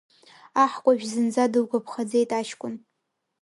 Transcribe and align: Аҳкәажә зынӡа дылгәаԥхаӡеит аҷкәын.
Аҳкәажә 0.61 1.05
зынӡа 1.11 1.51
дылгәаԥхаӡеит 1.51 2.29
аҷкәын. 2.39 2.75